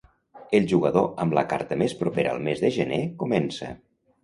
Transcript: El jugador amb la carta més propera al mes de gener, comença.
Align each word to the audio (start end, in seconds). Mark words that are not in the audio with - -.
El 0.59 0.63
jugador 0.71 1.05
amb 1.25 1.35
la 1.39 1.43
carta 1.51 1.79
més 1.83 1.95
propera 2.01 2.33
al 2.33 2.43
mes 2.49 2.65
de 2.65 2.73
gener, 2.81 3.01
comença. 3.23 3.73